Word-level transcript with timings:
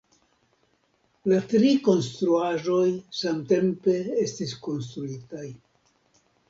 La 1.31 1.37
tri 1.51 1.73
konstruaĵoj 1.89 2.89
samtempe 3.21 3.97
estis 4.27 4.59
konstruitaj. 4.69 5.49